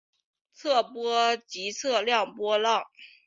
[0.51, 2.85] 测波即测量波浪。